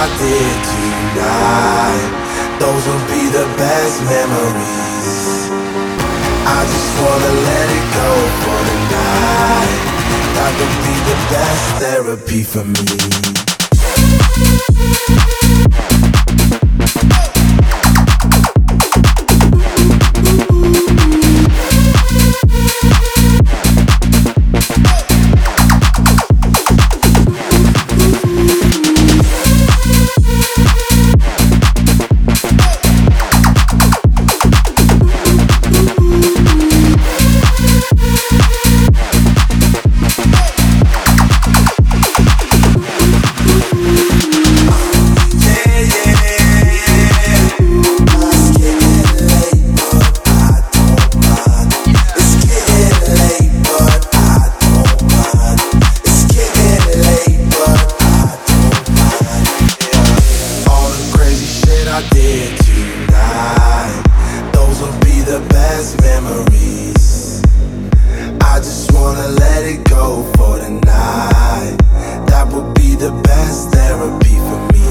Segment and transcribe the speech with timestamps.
[0.00, 2.10] I did tonight.
[2.60, 5.50] Those will be the best memories.
[6.46, 8.10] I just wanna let it go
[8.42, 9.82] for the night.
[10.36, 12.86] That could be the best therapy for me.
[61.98, 64.02] I did tonight.
[64.52, 67.42] Those will be the best memories.
[68.40, 71.74] I just wanna let it go for the night.
[72.30, 74.86] That be the best therapy for me.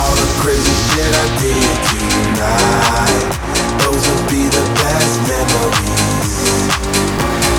[0.00, 3.28] All the crazy shit I did tonight.
[3.84, 6.32] Those will be the best memories.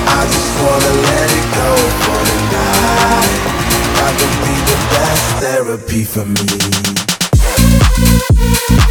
[0.09, 1.71] I just wanna let it go
[2.01, 2.21] for.
[3.93, 7.16] That be the best therapy for me.
[7.99, 8.86] Thank you.